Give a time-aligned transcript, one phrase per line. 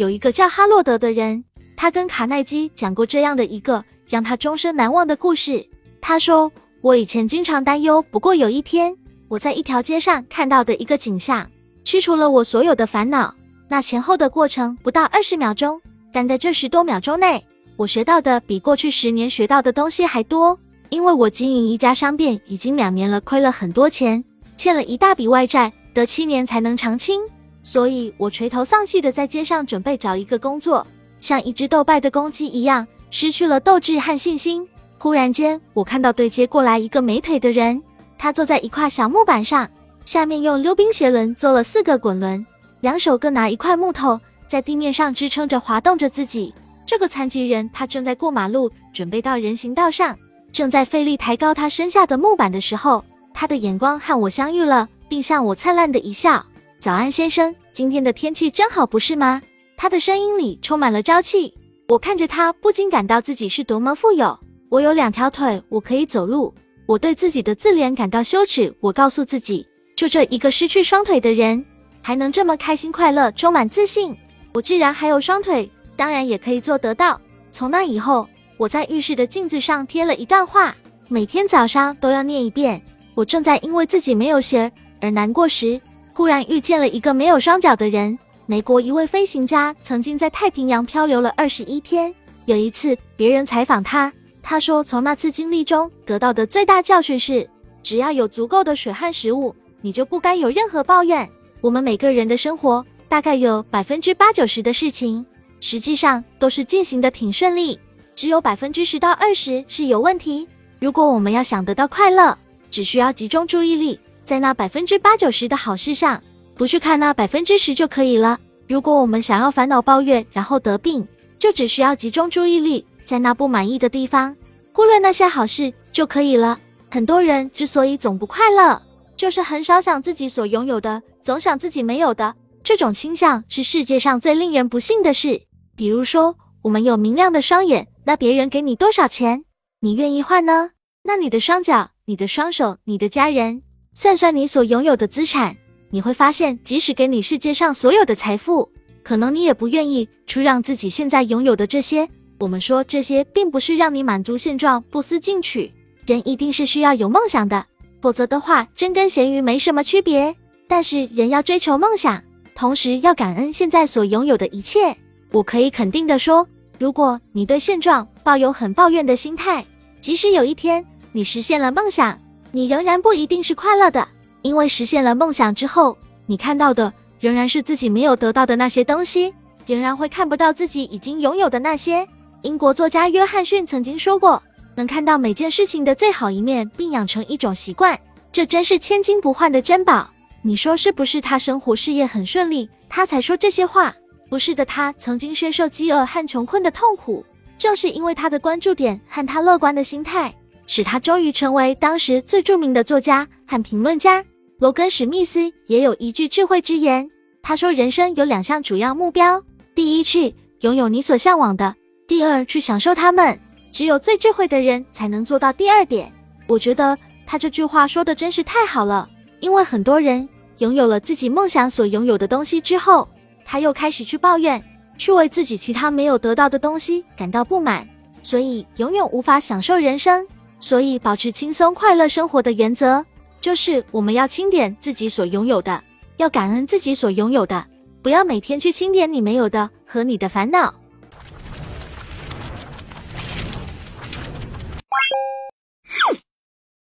[0.00, 1.44] 有一个叫哈洛德的人，
[1.76, 5.62] 他跟卡耐基讲过这样的一个让他终身难忘的故事。
[6.00, 8.96] 他说：“我以前经常担忧，不过有一天，
[9.28, 11.46] 我在一条街上看到的一个景象，
[11.84, 13.34] 驱除了我所有的烦恼。
[13.68, 15.78] 那前后的过程不到二十秒钟，
[16.10, 17.44] 但在这十多秒钟内，
[17.76, 20.58] 我学到的比过去十年学到的东西还多。
[20.88, 24.24] 因为我经营一家商店已经两年了，亏了很多钱，
[24.56, 27.20] 欠了一大笔外债，得七年才能偿清。”
[27.62, 30.86] 所以我垂头丧气的在街上准备找一个工作，
[31.20, 34.66] 像一只斗败的公鸡一样，失去了斗志和信心。
[34.98, 37.80] 忽然间，我看到对接过来一个没腿的人，
[38.18, 39.68] 他坐在一块小木板上，
[40.04, 42.44] 下面用溜冰鞋轮做了四个滚轮，
[42.80, 46.52] 两手各拿一块木头，在地面上支撑着滑动着自己。
[46.86, 50.16] 这个残疾人他正在过马路，准备到人行道上，
[50.52, 56.44] 正在费力抬高他身下的木板的时候，他的眼光和我相遇了，并向我灿烂的一笑。
[56.80, 59.42] 早安，先生，今天的天气真好，不是吗？
[59.76, 61.52] 他的声音里充满了朝气。
[61.88, 64.38] 我看着他，不禁感到自己是多么富有。
[64.70, 66.54] 我有两条腿，我可以走路。
[66.86, 68.74] 我对自己的自怜感到羞耻。
[68.80, 71.62] 我告诉自己，就这一个失去双腿的人，
[72.00, 74.16] 还能这么开心、快乐、充满自信。
[74.54, 77.20] 我既然还有双腿，当然也可以做得到。
[77.52, 80.74] 从那以后，我在浴室的镜子上贴了一段话，
[81.08, 82.82] 每天早上都要念一遍。
[83.14, 84.72] 我正在因为自己没有鞋
[85.02, 85.78] 而难过时。
[86.12, 88.18] 忽然遇见了一个没有双脚的人。
[88.46, 92.12] 美国一位飞行家曾经在太平洋漂流了二十一天。
[92.46, 97.48] 有一次，别人采访他，他说从那次经历中得到的最大教训是：
[97.82, 101.28] 只要有足够的水和食物，你就不该有任何抱怨。
[101.60, 105.24] 我们每个人的生活大概有百分之八九十的事情，
[105.60, 107.78] 实际上都是进行的挺顺利，
[108.16, 110.48] 只有百分之十到二十是有问题。
[110.80, 112.36] 如果我们要想得到快乐，
[112.68, 114.00] 只需要集中注意力。
[114.30, 116.22] 在那百分之八九十的好事上，
[116.54, 118.38] 不去看那百分之十就可以了。
[118.68, 121.04] 如果我们想要烦恼抱怨，然后得病，
[121.36, 124.36] 就只需要集中注意力在那不满意的地方，
[124.72, 126.56] 忽略那些好事就可以了。
[126.92, 128.80] 很多人之所以总不快乐，
[129.16, 132.32] 就是很少想自己所拥有的，总想自己没有的。
[132.62, 135.42] 这种倾向是世界上最令人不幸的事。
[135.74, 139.44] 比如说，我们有明亮的双眼，那别人给你多少钱，
[139.80, 140.70] 你愿意换呢？
[141.02, 143.62] 那你的双脚、你的双手、你的家人。
[143.92, 145.56] 算算你所拥有的资产，
[145.90, 148.70] 你会发现，即使给你世界上所有的财富，
[149.02, 152.08] 可能你也不愿意出让自己现在拥有的这些。
[152.38, 155.72] 我们说这些，并不是让你满足现状、不思进取。
[156.06, 157.66] 人一定是需要有梦想的，
[158.00, 160.34] 否则的话，真跟咸鱼没什么区别。
[160.68, 162.22] 但是人要追求梦想，
[162.54, 164.96] 同时要感恩现在所拥有的一切。
[165.32, 166.46] 我可以肯定的说，
[166.78, 169.66] 如果你对现状抱有很抱怨的心态，
[170.00, 172.18] 即使有一天你实现了梦想，
[172.52, 174.06] 你仍然不一定是快乐的，
[174.42, 175.96] 因为实现了梦想之后，
[176.26, 179.32] 你看到的仍然是自己没有得到的那些东西，
[179.66, 182.06] 仍然会看不到自己已经拥有的那些。
[182.42, 184.42] 英国作家约翰逊曾经说过
[184.74, 187.98] ：“能看到每件事情的最好一面，并养成一种习惯，
[188.32, 190.08] 这真是千金不换的珍宝。”
[190.42, 191.20] 你说是不是？
[191.20, 193.94] 他生活事业很顺利，他才说这些话？
[194.30, 197.22] 不是的，他曾经深受饥饿和穷困的痛苦，
[197.58, 200.34] 正是因为他的关注点和他乐观的心态。
[200.70, 204.24] 使他终于成为当时最著名的作家和评论家。
[204.60, 207.10] 罗根·史密斯也有一句智慧之言，
[207.42, 209.42] 他说：“人生有两项主要目标，
[209.74, 211.74] 第一，去拥有你所向往的；
[212.06, 213.36] 第二，去享受他们。
[213.72, 216.12] 只有最智慧的人才能做到第二点。”
[216.46, 219.10] 我觉得他这句话说的真是太好了，
[219.40, 223.08] 因为很多人拥有了自己梦想所拥有的东西之后，
[223.44, 224.62] 他又开始去抱怨，
[224.96, 227.84] 去为自己其他没有得到的东西感到不满，
[228.22, 230.24] 所以永远无法享受人生。
[230.60, 233.04] 所以，保持轻松快乐生活的原则，
[233.40, 235.82] 就是我们要清点自己所拥有的，
[236.18, 237.66] 要感恩自己所拥有的，
[238.02, 240.74] 不要每天去清点你没有的和你的烦恼。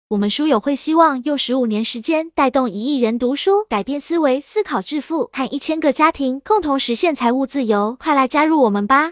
[0.08, 7.98] 我们书友会希望用十五年时间带动一亿人读书，改变思维，思考致富，和一千个家庭共同实现财务自由。
[8.00, 9.04] 快来加入我们吧！